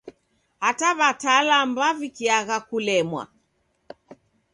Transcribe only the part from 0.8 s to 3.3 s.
w'atalamu w'avikiagha kulemwa.